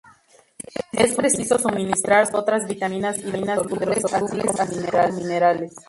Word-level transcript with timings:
Es 0.93 1.13
preciso 1.13 1.59
suministrar 1.59 2.21
además 2.23 2.33
otras 2.33 2.67
vitaminas 2.67 3.19
hidrosolubles 3.19 4.03
así 4.05 4.47
como 4.89 5.11
minerales. 5.11 5.75